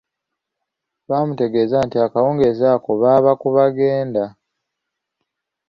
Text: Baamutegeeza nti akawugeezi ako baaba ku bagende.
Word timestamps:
Baamutegeeza 1.07 1.77
nti 1.85 1.97
akawugeezi 2.05 2.65
ako 2.73 2.91
baaba 3.01 3.31
ku 3.41 3.47
bagende. 3.55 4.23